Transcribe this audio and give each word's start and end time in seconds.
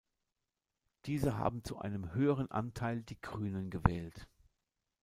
Diese 1.05 1.37
haben 1.37 1.63
zu 1.63 1.77
einem 1.77 2.15
höheren 2.15 2.49
Anteil 2.49 3.03
die 3.03 3.21
Grünen 3.21 3.69
gewählt. 3.69 4.27